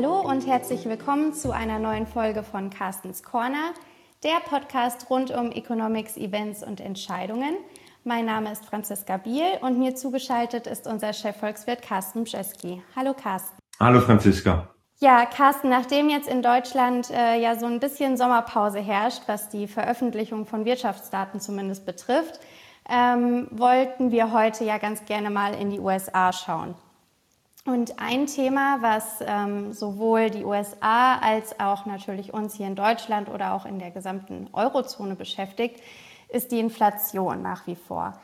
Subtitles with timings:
[0.00, 3.74] Hallo und herzlich willkommen zu einer neuen Folge von Carstens Corner,
[4.22, 7.56] der Podcast rund um Economics, Events und Entscheidungen.
[8.04, 12.80] Mein Name ist Franziska Biel und mir zugeschaltet ist unser Chefvolkswirt Carsten Brzezki.
[12.94, 13.58] Hallo Carsten.
[13.80, 14.68] Hallo Franziska.
[15.00, 19.66] Ja, Carsten, nachdem jetzt in Deutschland äh, ja so ein bisschen Sommerpause herrscht, was die
[19.66, 22.38] Veröffentlichung von Wirtschaftsdaten zumindest betrifft,
[22.88, 26.76] ähm, wollten wir heute ja ganz gerne mal in die USA schauen.
[27.68, 33.28] Und ein Thema, was ähm, sowohl die USA als auch natürlich uns hier in Deutschland
[33.28, 35.78] oder auch in der gesamten Eurozone beschäftigt,
[36.30, 38.14] ist die Inflation nach wie vor.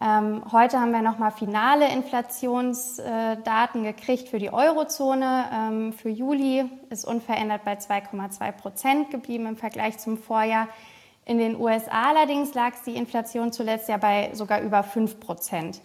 [0.00, 5.44] Ähm, heute haben wir nochmal finale Inflationsdaten äh, gekriegt für die Eurozone.
[5.54, 10.66] Ähm, für Juli ist unverändert bei 2,2 Prozent geblieben im Vergleich zum Vorjahr.
[11.24, 15.80] In den USA allerdings lag die Inflation zuletzt ja bei sogar über 5 Prozent.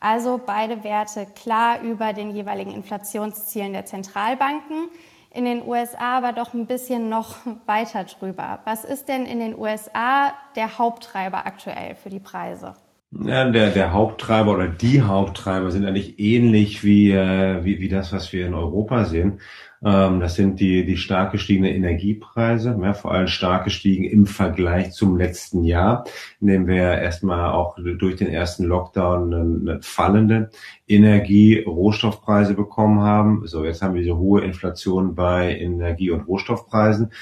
[0.00, 4.88] Also beide Werte klar über den jeweiligen Inflationszielen der Zentralbanken.
[5.30, 8.60] In den USA aber doch ein bisschen noch weiter drüber.
[8.64, 12.74] Was ist denn in den USA der Haupttreiber aktuell für die Preise?
[13.12, 18.12] Ja, der, der Haupttreiber oder die Haupttreiber sind eigentlich ähnlich wie, äh, wie, wie das,
[18.12, 19.40] was wir in Europa sehen.
[19.84, 24.90] Ähm, das sind die, die stark gestiegenen Energiepreise, ja, vor allem stark gestiegen im Vergleich
[24.92, 26.04] zum letzten Jahr,
[26.40, 30.50] in dem wir erstmal auch durch den ersten Lockdown eine fallende
[30.88, 33.46] Energie-Rohstoffpreise bekommen haben.
[33.46, 37.12] So, jetzt haben wir diese hohe Inflation bei Energie- und Rohstoffpreisen.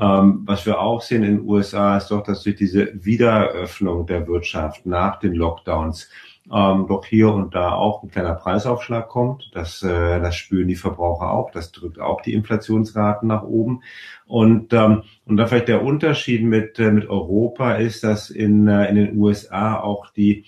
[0.00, 4.26] Ähm, was wir auch sehen in den USA ist doch, dass durch diese Wiedereröffnung der
[4.28, 6.08] Wirtschaft nach den Lockdowns
[6.52, 9.50] ähm, doch hier und da auch ein kleiner Preisaufschlag kommt.
[9.52, 11.50] Das, äh, das spüren die Verbraucher auch.
[11.50, 13.82] Das drückt auch die Inflationsraten nach oben.
[14.26, 18.88] Und, ähm, und da vielleicht der Unterschied mit, äh, mit Europa ist, dass in, äh,
[18.88, 20.46] in den USA auch die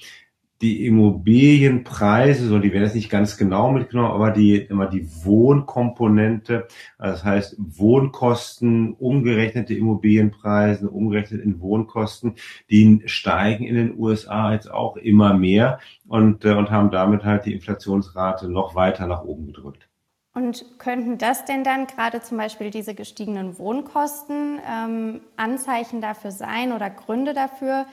[0.60, 6.68] die Immobilienpreise, so die werden jetzt nicht ganz genau mitgenommen, aber die immer die Wohnkomponente,
[6.98, 12.34] das heißt Wohnkosten, umgerechnete Immobilienpreise, umgerechnet in Wohnkosten,
[12.68, 17.46] die steigen in den USA jetzt auch immer mehr und, äh, und haben damit halt
[17.46, 19.88] die Inflationsrate noch weiter nach oben gedrückt.
[20.32, 26.72] Und könnten das denn dann gerade zum Beispiel diese gestiegenen Wohnkosten ähm, Anzeichen dafür sein
[26.72, 27.86] oder Gründe dafür,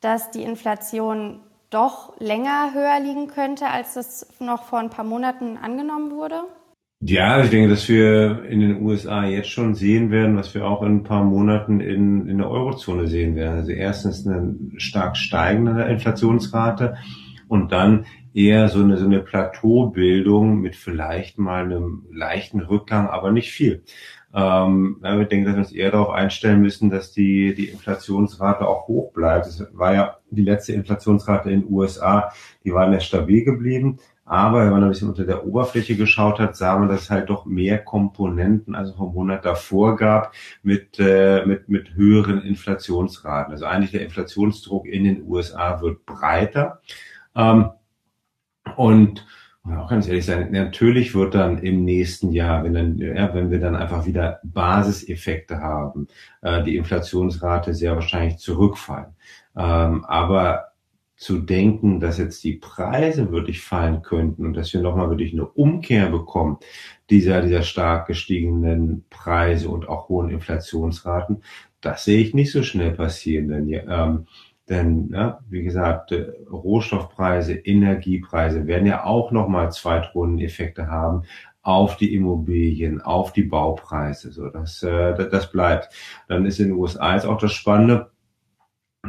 [0.00, 1.40] dass die Inflation
[1.70, 6.42] doch länger höher liegen könnte, als das noch vor ein paar Monaten angenommen wurde?
[7.00, 10.82] Ja, ich denke, dass wir in den USA jetzt schon sehen werden, was wir auch
[10.82, 13.58] in ein paar Monaten in, in der Eurozone sehen werden.
[13.58, 16.96] Also erstens eine stark steigende Inflationsrate
[17.48, 23.30] und dann eher so eine, so eine Plateaubildung mit vielleicht mal einem leichten Rückgang, aber
[23.30, 23.82] nicht viel.
[24.34, 28.88] Ähm, wir denken, dass wir uns eher darauf einstellen müssen, dass die, die Inflationsrate auch
[28.88, 29.46] hoch bleibt.
[29.46, 32.30] Es war ja die letzte Inflationsrate in den USA,
[32.64, 33.98] die war ja stabil geblieben.
[34.26, 37.30] Aber wenn man ein bisschen unter der Oberfläche geschaut hat, sah man, dass es halt
[37.30, 43.52] doch mehr Komponenten als vom Monat davor gab mit, äh, mit, mit höheren Inflationsraten.
[43.52, 46.80] Also eigentlich der Inflationsdruck in den USA wird breiter.
[47.36, 47.70] Ähm,
[48.76, 49.24] und
[49.68, 53.50] ja, auch ganz ehrlich sein, natürlich wird dann im nächsten Jahr, wenn dann, ja, wenn
[53.50, 56.06] wir dann einfach wieder Basiseffekte haben,
[56.42, 59.14] äh, die Inflationsrate sehr wahrscheinlich zurückfallen.
[59.56, 60.72] Ähm, aber
[61.16, 65.46] zu denken, dass jetzt die Preise wirklich fallen könnten und dass wir nochmal wirklich eine
[65.46, 66.58] Umkehr bekommen
[67.08, 71.42] dieser, dieser stark gestiegenen Preise und auch hohen Inflationsraten,
[71.80, 73.48] das sehe ich nicht so schnell passieren.
[73.48, 74.26] Denn ähm,
[74.68, 81.22] denn, ja, wie gesagt, äh, Rohstoffpreise, Energiepreise werden ja auch nochmal Zweitrundeneffekte haben
[81.62, 84.32] auf die Immobilien, auf die Baupreise.
[84.32, 85.92] So, das, äh, das bleibt.
[86.28, 88.10] Dann ist in den USA jetzt auch das Spannende,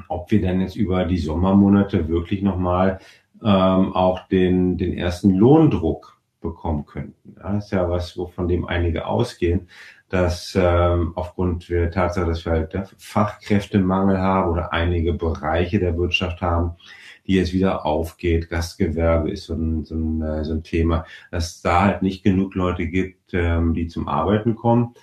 [0.08, 3.00] ob wir dann jetzt über die Sommermonate wirklich nochmal
[3.44, 7.36] ähm, auch den, den ersten Lohndruck bekommen könnten.
[7.42, 9.68] Das ist ja was, wovon dem einige ausgehen,
[10.10, 16.42] dass ähm, aufgrund der Tatsache, dass wir halt Fachkräftemangel haben oder einige Bereiche der Wirtschaft
[16.42, 16.78] haben,
[17.26, 18.50] die jetzt wieder aufgeht.
[18.50, 22.56] Gastgewerbe ist so ein, so ein, äh, so ein Thema, dass da halt nicht genug
[22.56, 24.94] Leute gibt, ähm, die zum Arbeiten kommen.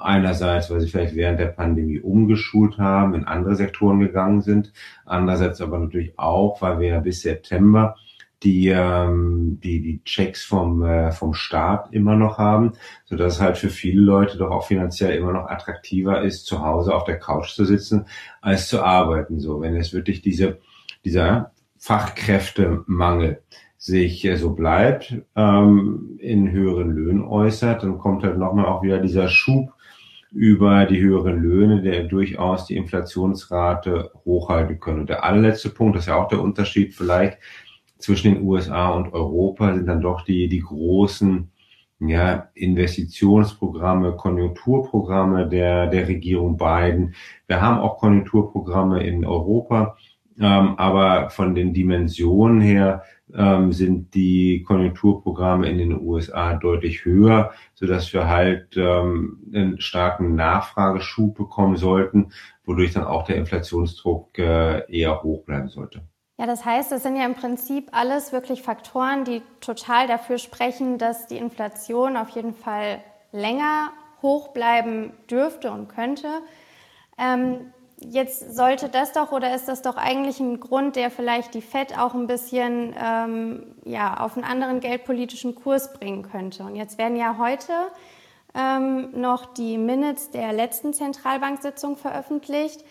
[0.00, 4.72] Einerseits, weil sie vielleicht während der Pandemie umgeschult haben, in andere Sektoren gegangen sind.
[5.04, 7.96] Andererseits aber natürlich auch, weil wir ja bis September
[8.44, 12.72] die, ähm, die, die Checks vom, äh, vom Staat immer noch haben,
[13.04, 16.62] so dass es halt für viele Leute doch auch finanziell immer noch attraktiver ist, zu
[16.62, 18.06] Hause auf der Couch zu sitzen,
[18.42, 19.40] als zu arbeiten.
[19.40, 20.58] So, wenn es wirklich diese,
[21.04, 23.42] dieser Fachkräftemangel
[23.76, 28.98] sich äh, so bleibt, ähm, in höheren Löhnen äußert, dann kommt halt nochmal auch wieder
[28.98, 29.73] dieser Schub
[30.34, 35.00] über die höheren Löhne, der durchaus die Inflationsrate hochhalten können.
[35.00, 37.38] Und der allerletzte Punkt, das ist ja auch der Unterschied vielleicht
[37.98, 41.50] zwischen den USA und Europa, sind dann doch die, die großen
[42.00, 47.14] ja, Investitionsprogramme, Konjunkturprogramme der, der Regierung Biden.
[47.46, 49.96] Wir haben auch Konjunkturprogramme in Europa,
[50.40, 57.52] ähm, aber von den Dimensionen her ähm, sind die Konjunkturprogramme in den USA deutlich höher,
[57.74, 62.32] so dass wir halt ähm, einen starken Nachfrageschub bekommen sollten,
[62.64, 66.02] wodurch dann auch der Inflationsdruck äh, eher hoch bleiben sollte.
[66.38, 70.98] Ja, das heißt, es sind ja im Prinzip alles wirklich Faktoren, die total dafür sprechen,
[70.98, 72.98] dass die Inflation auf jeden Fall
[73.30, 76.26] länger hoch bleiben dürfte und könnte.
[77.18, 77.72] Ähm,
[78.10, 81.98] jetzt sollte das doch oder ist das doch eigentlich ein Grund, der vielleicht die Fed
[81.98, 86.64] auch ein bisschen ähm, ja, auf einen anderen geldpolitischen Kurs bringen könnte.
[86.64, 87.72] Und jetzt werden ja heute
[88.54, 92.84] ähm, noch die Minutes der letzten Zentralbanksitzung veröffentlicht.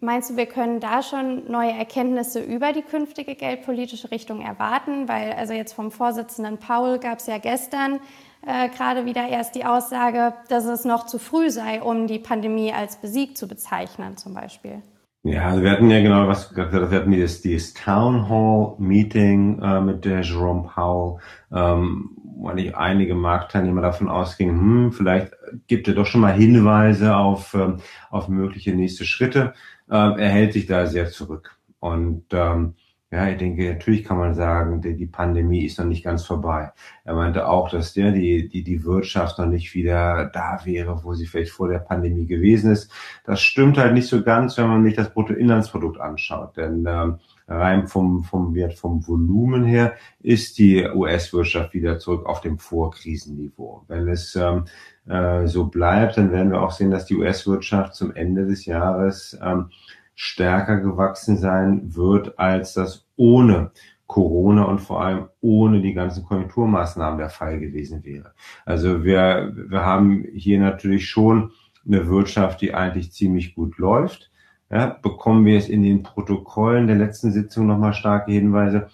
[0.00, 5.08] Meinst du, wir können da schon neue Erkenntnisse über die künftige geldpolitische Richtung erwarten?
[5.08, 8.00] Weil also jetzt vom Vorsitzenden Paul gab es ja gestern
[8.46, 12.72] äh, gerade wieder erst die Aussage, dass es noch zu früh sei, um die Pandemie
[12.72, 14.82] als besiegt zu bezeichnen, zum Beispiel.
[15.26, 19.58] Ja, also wir hatten ja genau was gesagt, wir hatten dieses, dieses Town Hall Meeting
[19.62, 21.18] äh, mit der Jerome Powell,
[21.50, 25.32] ähm, wo eigentlich einige Marktteilnehmer davon ausgingen, hm, vielleicht
[25.66, 27.78] gibt er doch schon mal Hinweise auf, ähm,
[28.10, 29.54] auf mögliche nächste Schritte.
[29.90, 31.56] Ähm, er hält sich da sehr zurück.
[31.80, 32.74] Und ähm,
[33.14, 36.72] ja, ich denke, natürlich kann man sagen, die, Pandemie ist noch nicht ganz vorbei.
[37.04, 41.14] Er meinte auch, dass der, die, die, die Wirtschaft noch nicht wieder da wäre, wo
[41.14, 42.90] sie vielleicht vor der Pandemie gewesen ist.
[43.24, 46.56] Das stimmt halt nicht so ganz, wenn man sich das Bruttoinlandsprodukt anschaut.
[46.56, 52.40] Denn ähm, rein vom, vom Wert, vom Volumen her, ist die US-Wirtschaft wieder zurück auf
[52.40, 53.84] dem Vorkrisenniveau.
[53.86, 54.64] Wenn es ähm,
[55.06, 59.38] äh, so bleibt, dann werden wir auch sehen, dass die US-Wirtschaft zum Ende des Jahres
[59.40, 59.70] ähm,
[60.16, 63.70] stärker gewachsen sein wird, als das ohne
[64.06, 68.34] Corona und vor allem ohne die ganzen Konjunkturmaßnahmen der Fall gewesen wäre.
[68.64, 71.52] Also wir, wir haben hier natürlich schon
[71.86, 74.30] eine Wirtschaft, die eigentlich ziemlich gut läuft.
[74.70, 78.88] Ja, bekommen wir es in den Protokollen der letzten Sitzung nochmal starke Hinweise.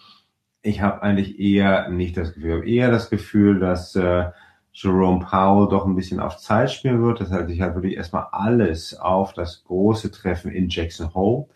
[0.62, 4.26] Ich habe eigentlich eher nicht das Gefühl, ich habe eher das Gefühl, dass äh,
[4.72, 7.20] Jerome Powell doch ein bisschen auf Zeit spielen wird.
[7.20, 11.46] Das heißt, ich halt wirklich erstmal alles auf das große Treffen in Jackson Hole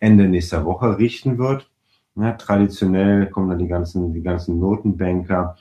[0.00, 1.70] Ende nächster Woche richten wird.
[2.16, 5.56] Ja, traditionell kommen dann die ganzen, die ganzen Notenbanker,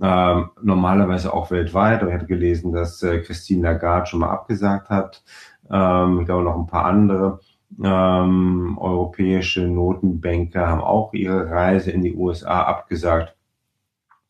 [0.00, 2.00] ähm, normalerweise auch weltweit.
[2.00, 5.22] Aber ich hatte gelesen, dass äh, Christine Lagarde schon mal abgesagt hat.
[5.70, 7.40] Ähm, ich glaube noch ein paar andere.
[7.82, 13.36] Ähm, europäische Notenbanker haben auch ihre Reise in die USA abgesagt.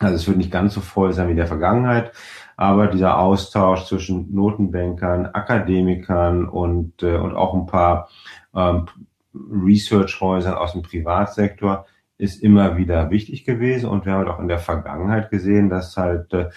[0.00, 2.12] Also es wird nicht ganz so voll sein wie in der Vergangenheit,
[2.56, 8.08] aber dieser Austausch zwischen Notenbankern, Akademikern und, äh, und auch ein paar
[8.54, 8.86] ähm,
[9.34, 11.86] Researchhäusern aus dem Privatsektor
[12.18, 13.88] ist immer wieder wichtig gewesen.
[13.88, 16.48] Und wir haben halt auch in der Vergangenheit gesehen, dass halt äh,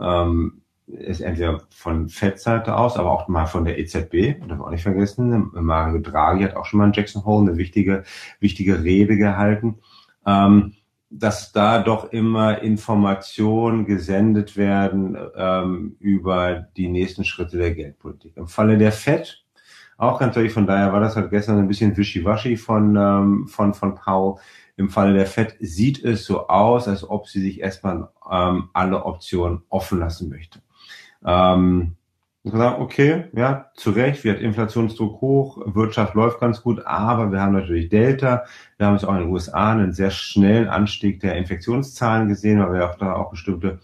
[0.00, 4.82] ähm, es entweder von FED-Seite aus, aber auch mal von der EZB, das auch nicht
[4.82, 8.04] vergessen, Mario Draghi hat auch schon mal in Jackson Hole eine wichtige,
[8.40, 9.78] wichtige Rede gehalten.
[10.26, 10.74] Ähm,
[11.16, 18.36] dass da doch immer Informationen gesendet werden ähm, über die nächsten Schritte der Geldpolitik.
[18.36, 19.43] Im Falle der FED,
[19.96, 23.74] auch ganz ehrlich, von daher war das halt gestern ein bisschen wischiwaschi von, ähm, von,
[23.74, 24.40] von Powell.
[24.76, 29.04] Im Falle der FED sieht es so aus, als ob sie sich erstmal ähm, alle
[29.04, 30.60] Optionen offen lassen möchte.
[31.24, 31.94] Ähm,
[32.44, 37.54] okay, ja, zu Recht, wir hatten Inflationsdruck hoch, Wirtschaft läuft ganz gut, aber wir haben
[37.54, 38.44] natürlich Delta.
[38.76, 42.74] Wir haben es auch in den USA einen sehr schnellen Anstieg der Infektionszahlen gesehen, weil
[42.74, 43.80] wir auch da auch bestimmte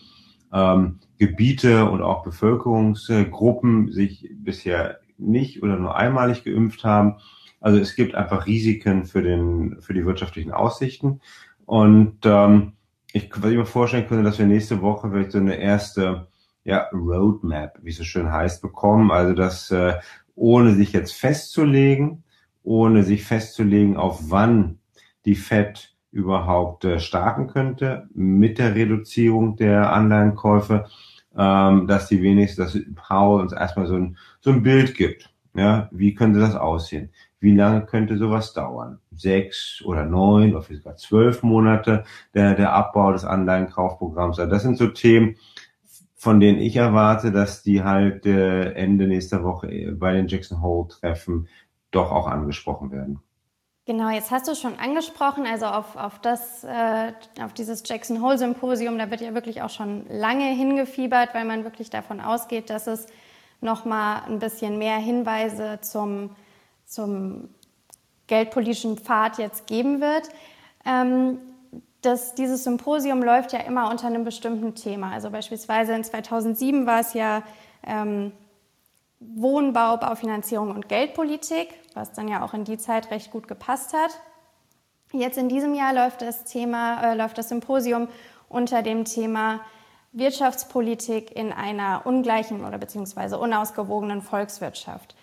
[0.53, 7.17] ähm, Gebiete und auch Bevölkerungsgruppen sich bisher nicht oder nur einmalig geimpft haben.
[7.61, 11.21] Also es gibt einfach Risiken für den für die wirtschaftlichen Aussichten.
[11.67, 12.73] Und ähm,
[13.13, 16.29] ich, ich mir vorstellen könnte, dass wir nächste Woche vielleicht so eine erste
[16.65, 19.11] ja, Roadmap, wie es so schön heißt, bekommen.
[19.11, 19.95] Also das äh,
[20.35, 22.25] ohne sich jetzt festzulegen,
[22.63, 24.79] ohne sich festzulegen, auf wann
[25.25, 30.87] die Fed überhaupt äh, starten könnte mit der Reduzierung der Anleihenkäufe,
[31.37, 35.31] ähm, dass die wenigstens, dass Paul uns erstmal so ein, so ein Bild gibt.
[35.55, 37.11] Ja, wie könnte das aussehen?
[37.41, 38.99] Wie lange könnte sowas dauern?
[39.13, 44.39] Sechs oder neun oder sogar zwölf Monate der, der Abbau des Anleihenkaufprogramms.
[44.39, 45.37] Also das sind so Themen,
[46.15, 50.61] von denen ich erwarte, dass die halt äh, Ende nächster Woche äh, bei den Jackson
[50.61, 51.49] Hole Treffen
[51.91, 53.21] doch auch angesprochen werden.
[53.91, 58.39] Genau, jetzt hast du schon angesprochen, also auf, auf, das, äh, auf dieses Jackson Hole
[58.39, 62.87] Symposium, da wird ja wirklich auch schon lange hingefiebert, weil man wirklich davon ausgeht, dass
[62.87, 63.09] es
[63.61, 66.31] nochmal ein bisschen mehr Hinweise zum,
[66.87, 67.49] zum
[68.29, 70.29] geldpolitischen Pfad jetzt geben wird.
[70.87, 71.39] Ähm,
[72.01, 75.11] das, dieses Symposium läuft ja immer unter einem bestimmten Thema.
[75.11, 77.43] Also beispielsweise in 2007 war es ja
[77.85, 78.31] ähm,
[79.21, 84.19] Wohnbau, Baufinanzierung und Geldpolitik, was dann ja auch in die Zeit recht gut gepasst hat.
[85.13, 88.09] Jetzt in diesem Jahr läuft das Thema, äh, läuft das Symposium
[88.49, 89.61] unter dem Thema
[90.13, 95.15] Wirtschaftspolitik in einer ungleichen oder beziehungsweise unausgewogenen Volkswirtschaft.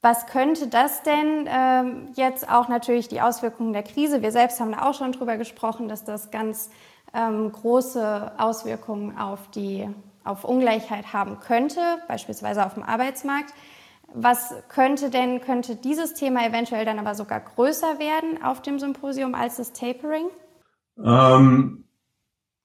[0.00, 4.22] Was könnte das denn ähm, jetzt auch natürlich die Auswirkungen der Krise?
[4.22, 6.70] Wir selbst haben da auch schon drüber gesprochen, dass das ganz
[7.14, 9.88] ähm, große Auswirkungen auf die
[10.24, 13.52] auf Ungleichheit haben könnte, beispielsweise auf dem Arbeitsmarkt.
[14.12, 19.34] Was könnte denn, könnte dieses Thema eventuell dann aber sogar größer werden auf dem Symposium
[19.34, 20.26] als das Tapering?
[21.02, 21.84] Ähm,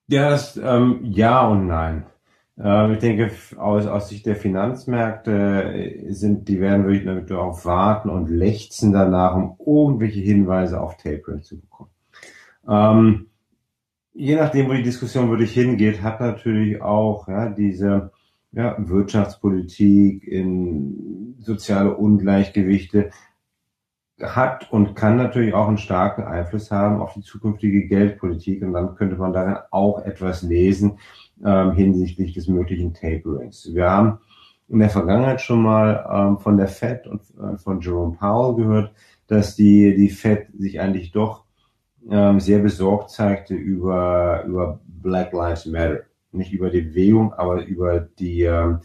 [0.07, 2.05] das, ähm, ja und nein.
[2.61, 8.29] Ähm, ich denke, aus, aus Sicht der Finanzmärkte sind, die werden wirklich darauf warten und
[8.29, 11.91] lechzen danach, um irgendwelche Hinweise auf Tapering zu bekommen.
[12.67, 13.28] Ähm,
[14.19, 18.11] je nachdem, wo die Diskussion wirklich hingeht, hat natürlich auch ja, diese
[18.51, 23.11] ja, Wirtschaftspolitik in soziale Ungleichgewichte
[24.21, 28.61] hat und kann natürlich auch einen starken Einfluss haben auf die zukünftige Geldpolitik.
[28.61, 30.99] Und dann könnte man darin auch etwas lesen
[31.43, 33.73] ähm, hinsichtlich des möglichen Taperings.
[33.73, 34.19] Wir haben
[34.67, 38.91] in der Vergangenheit schon mal ähm, von der Fed und äh, von Jerome Powell gehört,
[39.27, 41.45] dass die, die Fed sich eigentlich doch
[42.09, 46.01] ähm, sehr besorgt zeigte über, über Black Lives Matter.
[46.31, 48.79] Nicht über die Bewegung, aber über die, ähm,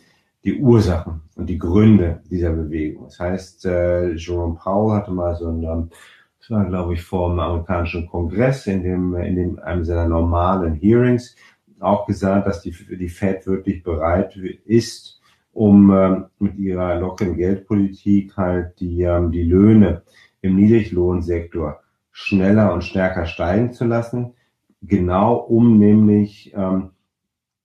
[0.44, 3.04] die Ursachen und die Gründe dieser Bewegung.
[3.04, 5.90] Das heißt, äh, Jerome Powell hatte mal so ein, ähm,
[6.38, 10.74] das war glaube ich vor dem amerikanischen Kongress in dem, in dem, einem seiner normalen
[10.74, 11.36] Hearings
[11.80, 15.20] auch gesagt, dass die, die Fed wirklich bereit ist,
[15.52, 20.02] um ähm, mit ihrer lockeren Geldpolitik halt die, ähm, die Löhne
[20.40, 21.83] im Niedriglohnsektor
[22.14, 24.34] schneller und stärker steigen zu lassen,
[24.82, 26.90] genau um nämlich ähm,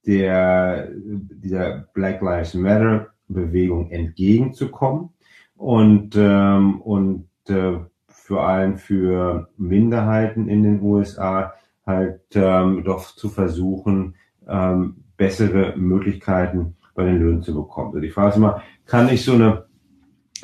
[0.07, 5.11] der, dieser Black Lives Matter Bewegung entgegenzukommen
[5.55, 7.77] und, ähm, und äh,
[8.07, 11.53] vor allem für Minderheiten in den USA
[11.85, 14.15] halt ähm, doch zu versuchen,
[14.47, 17.89] ähm, bessere Möglichkeiten bei den Löhnen zu bekommen.
[17.89, 19.68] Also die Frage ist immer, kann ich so eine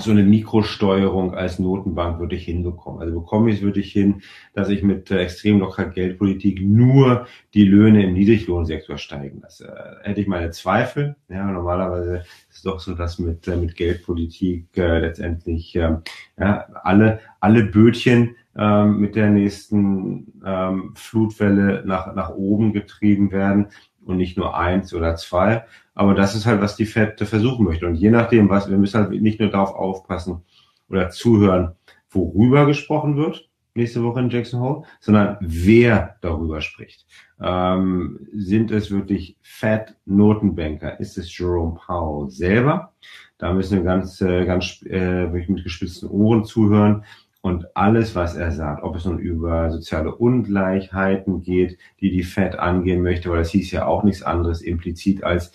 [0.01, 3.01] so eine Mikrosteuerung als Notenbank würde ich hinbekommen.
[3.01, 4.21] Also bekomme ich es wirklich hin,
[4.53, 9.67] dass ich mit äh, extrem lockerer Geldpolitik nur die Löhne im Niedriglohnsektor steigen lasse.
[9.67, 11.15] Äh, hätte ich meine Zweifel.
[11.29, 15.97] Ja, normalerweise ist doch so, dass mit, äh, mit Geldpolitik äh, letztendlich äh,
[16.37, 23.67] ja, alle, alle Bötchen äh, mit der nächsten äh, Flutwelle nach, nach oben getrieben werden
[24.05, 25.65] und nicht nur eins oder zwei.
[25.93, 27.88] Aber das ist halt, was die FED versuchen möchte.
[27.88, 30.43] Und je nachdem, was, wir müssen halt nicht nur darauf aufpassen
[30.89, 31.75] oder zuhören,
[32.09, 37.05] worüber gesprochen wird nächste Woche in Jackson Hole, sondern wer darüber spricht.
[37.41, 41.00] Ähm, sind es wirklich Fed-Notenbanker?
[41.00, 42.93] Ist es Jerome Powell selber?
[43.38, 47.03] Da müssen wir ganz, äh, ganz äh, mit gespitzten Ohren zuhören
[47.45, 52.57] und alles, was er sagt, ob es nun über soziale Ungleichheiten geht, die die Fed
[52.57, 55.51] angehen möchte, weil das hieß ja auch nichts anderes implizit als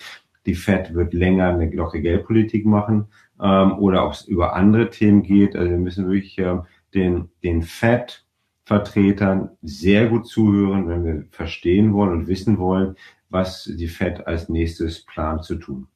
[0.46, 3.08] die Fed wird länger eine lockere Geldpolitik machen
[3.42, 5.56] ähm, oder ob es über andere Themen geht.
[5.56, 6.58] Also wir müssen wirklich äh,
[6.94, 8.24] den, den Fed
[8.62, 12.94] Vertretern sehr gut zuhören, wenn wir verstehen wollen und wissen wollen,
[13.30, 15.88] was die Fed als nächstes plant zu tun.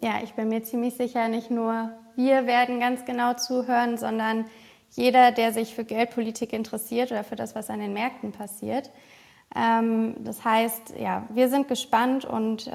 [0.00, 4.44] Ja, ich bin mir ziemlich sicher, nicht nur wir werden ganz genau zuhören, sondern
[4.96, 8.90] jeder, der sich für Geldpolitik interessiert oder für das, was an den Märkten passiert.
[9.54, 12.70] Ähm, das heißt, ja, wir sind gespannt und äh,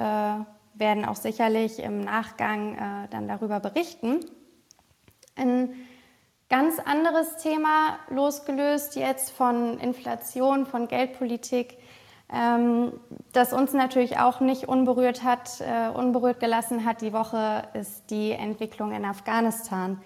[0.74, 4.20] werden auch sicherlich im Nachgang äh, dann darüber berichten.
[5.36, 5.74] Ein
[6.48, 11.78] ganz anderes Thema, losgelöst jetzt von Inflation, von Geldpolitik,
[12.32, 12.92] ähm,
[13.32, 18.32] das uns natürlich auch nicht unberührt hat, äh, unberührt gelassen hat die Woche, ist die
[18.32, 20.00] Entwicklung in Afghanistan.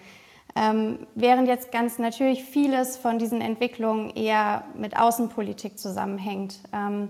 [0.55, 6.59] Ähm, während jetzt ganz natürlich vieles von diesen Entwicklungen eher mit Außenpolitik zusammenhängt.
[6.71, 7.09] Ähm,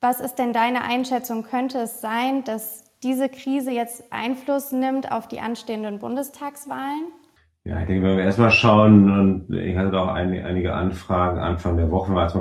[0.00, 1.44] was ist denn deine Einschätzung?
[1.44, 7.06] Könnte es sein, dass diese Krise jetzt Einfluss nimmt auf die anstehenden Bundestagswahlen?
[7.64, 11.78] Ja, ich denke, wenn wir erstmal schauen, und ich hatte auch einige, einige Anfragen Anfang
[11.78, 12.34] der Woche, was,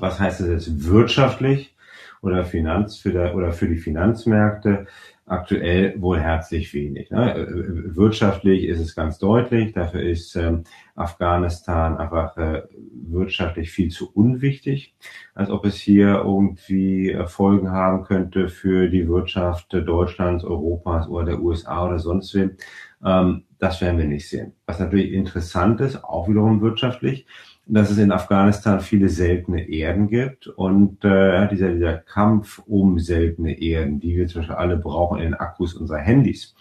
[0.00, 1.74] was heißt das jetzt wirtschaftlich
[2.22, 4.86] oder Finanz für der, oder für die Finanzmärkte?
[5.30, 7.10] Aktuell wohl herzlich wenig.
[7.10, 7.34] Ne?
[7.34, 10.64] Äh, wirtschaftlich ist es ganz deutlich, dafür ist ähm,
[10.96, 12.62] Afghanistan einfach äh,
[13.08, 14.94] wirtschaftlich viel zu unwichtig,
[15.34, 21.40] als ob es hier irgendwie Folgen haben könnte für die Wirtschaft Deutschlands, Europas oder der
[21.40, 22.56] USA oder sonst wem.
[23.04, 24.54] Ähm, das werden wir nicht sehen.
[24.66, 27.26] Was natürlich interessant ist, auch wiederum wirtschaftlich,
[27.72, 33.60] dass es in Afghanistan viele seltene Erden gibt und äh, dieser, dieser Kampf um seltene
[33.60, 36.54] Erden, die wir zum Beispiel alle brauchen in den Akkus unserer Handys.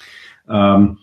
[0.47, 0.99] Ähm,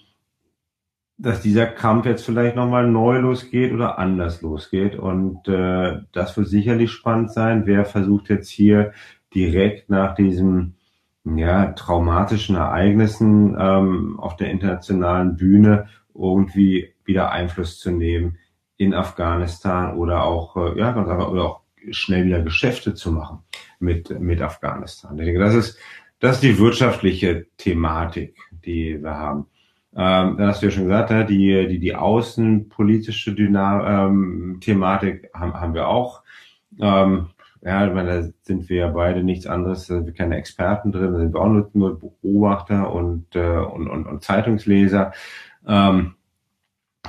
[1.18, 4.96] dass dieser Kampf jetzt vielleicht nochmal neu losgeht oder anders losgeht.
[4.96, 7.64] Und äh, das wird sicherlich spannend sein.
[7.64, 8.92] Wer versucht jetzt hier
[9.34, 10.76] direkt nach diesen
[11.24, 18.36] ja, traumatischen Ereignissen ähm, auf der internationalen Bühne irgendwie wieder Einfluss zu nehmen
[18.76, 23.40] in Afghanistan oder auch, äh, ja, ganz einfach, oder auch schnell wieder Geschäfte zu machen
[23.78, 25.18] mit, mit Afghanistan.
[25.18, 25.78] Ich denke, das ist,
[26.18, 29.46] das ist die wirtschaftliche Thematik, die wir haben.
[29.94, 35.54] Ähm, dann hast du ja schon gesagt, die, die, die außenpolitische Dyna ähm, Thematik haben,
[35.54, 36.22] haben wir auch.
[36.78, 37.28] Ähm,
[37.62, 40.92] ja, ich meine, da sind wir ja beide nichts anderes, da sind wir keine Experten
[40.92, 45.12] drin, da sind wir auch nur, nur Beobachter und, äh, und, und, und Zeitungsleser.
[45.66, 46.14] Ähm,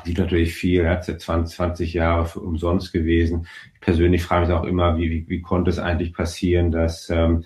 [0.05, 3.47] sieht natürlich viel, hat 20, 20 Jahre für umsonst gewesen.
[3.75, 7.45] Ich persönlich frage mich auch immer, wie, wie, wie konnte es eigentlich passieren, dass ähm,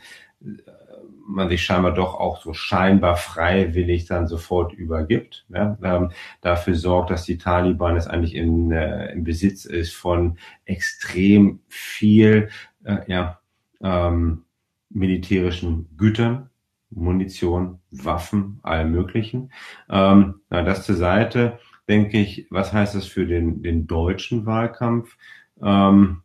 [1.28, 5.46] man sich scheinbar doch auch so scheinbar freiwillig dann sofort übergibt.
[5.50, 10.38] Ja, ähm, dafür sorgt, dass die Taliban es eigentlich in, äh, im Besitz ist von
[10.66, 12.50] extrem viel
[12.84, 13.40] äh, ja,
[13.82, 14.44] ähm,
[14.90, 16.50] militärischen Gütern,
[16.90, 19.52] Munition, Waffen, allem Möglichen.
[19.90, 25.18] Ähm, das zur Seite, denke ich, was heißt das für den, den deutschen Wahlkampf?
[25.62, 26.24] Ähm,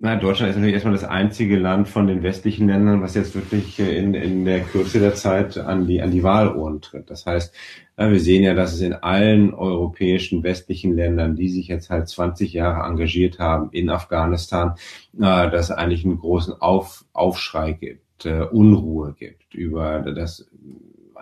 [0.00, 3.78] na, Deutschland ist natürlich erstmal das einzige Land von den westlichen Ländern, was jetzt wirklich
[3.78, 7.08] äh, in, in der Kürze der Zeit an die, an die Wahluhren tritt.
[7.08, 7.54] Das heißt,
[7.96, 12.52] wir sehen ja, dass es in allen europäischen westlichen Ländern, die sich jetzt halt 20
[12.52, 14.74] Jahre engagiert haben in Afghanistan,
[15.12, 20.50] dass es eigentlich einen großen Auf, Aufschrei gibt, äh, Unruhe gibt über das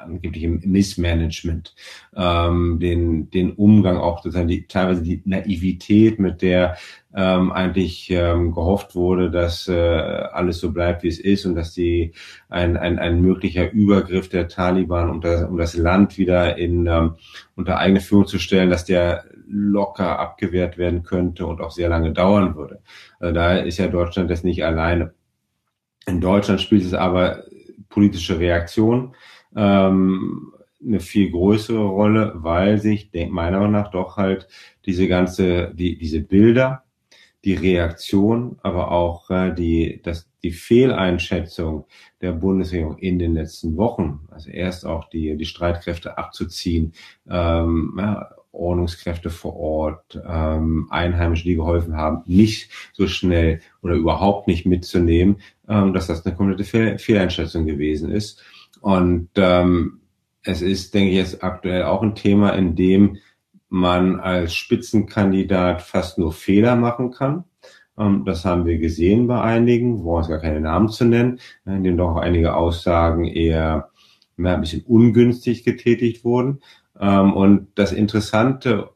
[0.03, 1.75] angeblichem Missmanagement,
[2.17, 6.77] ähm, den, den Umgang auch sozusagen die, teilweise die Naivität, mit der
[7.15, 11.73] ähm, eigentlich ähm, gehofft wurde, dass äh, alles so bleibt, wie es ist und dass
[11.75, 12.13] die
[12.49, 17.17] ein, ein, ein möglicher Übergriff der Taliban, um das, um das Land wieder in ähm,
[17.55, 22.13] unter eigene Führung zu stellen, dass der locker abgewehrt werden könnte und auch sehr lange
[22.13, 22.81] dauern würde.
[23.21, 25.13] Also da ist ja Deutschland das nicht alleine.
[26.07, 27.45] In Deutschland spielt es aber
[27.91, 29.15] politische Reaktion
[29.57, 30.53] ähm,
[30.85, 34.49] eine viel größere Rolle, weil sich, meiner Meinung nach, doch halt
[34.85, 36.85] diese ganze, die, diese Bilder,
[37.45, 41.87] die Reaktion, aber auch äh, die, das, die Fehleinschätzung
[42.21, 46.93] der Bundesregierung in den letzten Wochen, also erst auch die, die Streitkräfte abzuziehen,
[47.29, 54.47] ähm, ja, Ordnungskräfte vor Ort, ähm, Einheimische, die geholfen haben, nicht so schnell oder überhaupt
[54.47, 55.39] nicht mitzunehmen,
[55.69, 58.43] ähm, dass das eine komplette Fehl Fehleinschätzung gewesen ist.
[58.83, 60.01] Und ähm,
[60.43, 63.19] es ist, denke ich, jetzt aktuell auch ein Thema, in dem
[63.69, 67.45] man als Spitzenkandidat fast nur Fehler machen kann.
[67.97, 71.85] Ähm, das haben wir gesehen bei einigen, wo es gar keine Namen zu nennen, in
[71.85, 73.91] denen doch einige Aussagen eher
[74.37, 76.61] ein bisschen ungünstig getätigt wurden.
[76.99, 78.91] Ähm, und das Interessante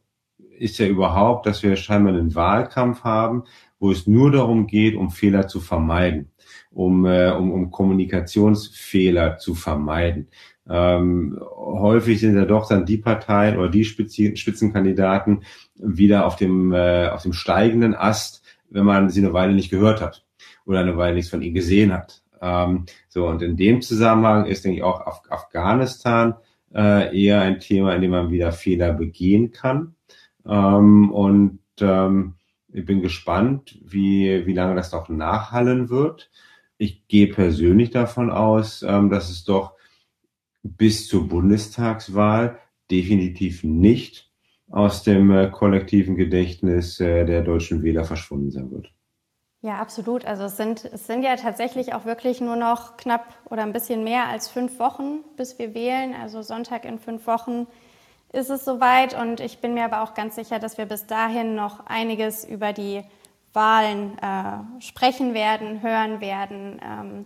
[0.59, 3.44] ist ja überhaupt, dass wir scheinbar einen Wahlkampf haben,
[3.78, 6.30] wo es nur darum geht, um Fehler zu vermeiden
[6.76, 10.28] um, äh, um, um Kommunikationsfehler zu vermeiden.
[10.68, 15.44] Ähm, häufig sind ja doch dann die Parteien oder die Spitzenkandidaten
[15.76, 20.02] wieder auf dem, äh, auf dem steigenden Ast, wenn man sie eine Weile nicht gehört
[20.02, 20.26] hat
[20.66, 22.22] oder eine Weile nichts von ihnen gesehen hat.
[22.42, 26.34] Ähm, so, und in dem Zusammenhang ist, denke ich, auch Af Afghanistan
[26.74, 29.94] äh, eher ein Thema, in dem man wieder Fehler begehen kann.
[30.46, 32.34] Ähm, und ähm,
[32.76, 36.30] ich bin gespannt, wie, wie lange das noch nachhallen wird.
[36.76, 39.72] Ich gehe persönlich davon aus, ähm, dass es doch
[40.62, 42.58] bis zur Bundestagswahl
[42.90, 44.30] definitiv nicht
[44.70, 48.92] aus dem äh, kollektiven Gedächtnis äh, der deutschen Wähler verschwunden sein wird.
[49.62, 50.26] Ja, absolut.
[50.26, 54.04] Also es sind, es sind ja tatsächlich auch wirklich nur noch knapp oder ein bisschen
[54.04, 56.14] mehr als fünf Wochen, bis wir wählen.
[56.14, 57.68] Also Sonntag in fünf Wochen
[58.32, 59.18] ist es soweit.
[59.18, 62.72] Und ich bin mir aber auch ganz sicher, dass wir bis dahin noch einiges über
[62.72, 63.02] die
[63.52, 66.80] Wahlen äh, sprechen werden, hören werden.
[66.84, 67.24] Ähm,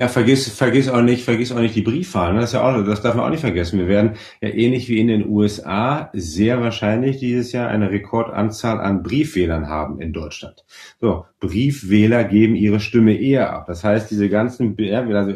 [0.00, 2.32] ja, vergiss, vergiss auch nicht, vergiss auch nicht die Briefwahl.
[2.32, 2.40] Ne?
[2.40, 3.80] Das ist ja auch, das darf man auch nicht vergessen.
[3.80, 9.02] Wir werden ja ähnlich wie in den USA sehr wahrscheinlich dieses Jahr eine Rekordanzahl an
[9.02, 10.64] Briefwählern haben in Deutschland.
[11.00, 13.66] So, Briefwähler geben ihre Stimme eher ab.
[13.66, 15.34] Das heißt, diese ganzen, also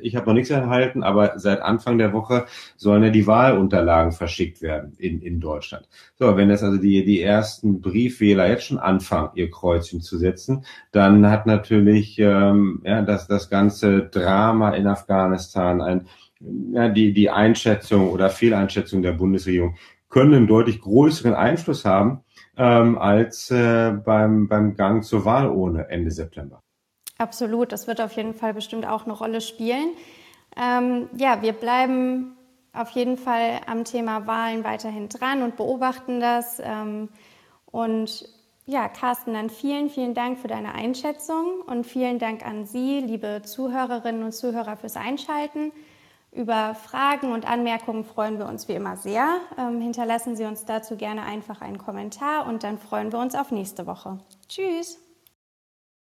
[0.00, 4.62] ich habe noch nichts erhalten, aber seit Anfang der Woche sollen ja die Wahlunterlagen verschickt
[4.62, 5.86] werden in, in Deutschland.
[6.18, 10.64] So, wenn das also die, die ersten Briefwähler jetzt schon anfangen, ihr Kreuzchen zu setzen,
[10.92, 16.06] dann hat natürlich ähm, ja, das, das Ganze Drama in Afghanistan, ein,
[16.72, 19.76] ja, die, die Einschätzung oder Fehleinschätzung der Bundesregierung
[20.08, 22.20] können einen deutlich größeren Einfluss haben
[22.58, 26.60] ähm, als äh, beim, beim Gang zur Wahl ohne Ende September.
[27.16, 29.90] Absolut, das wird auf jeden Fall bestimmt auch eine Rolle spielen.
[30.56, 32.36] Ähm, ja, wir bleiben
[32.72, 36.60] auf jeden Fall am Thema Wahlen weiterhin dran und beobachten das.
[36.62, 37.08] Ähm,
[37.66, 38.28] und
[38.66, 43.42] ja, Carsten, dann vielen, vielen Dank für deine Einschätzung und vielen Dank an Sie, liebe
[43.42, 45.72] Zuhörerinnen und Zuhörer, fürs Einschalten.
[46.30, 49.40] Über Fragen und Anmerkungen freuen wir uns wie immer sehr.
[49.56, 53.50] Ähm, hinterlassen Sie uns dazu gerne einfach einen Kommentar und dann freuen wir uns auf
[53.50, 54.18] nächste Woche.
[54.48, 55.07] Tschüss!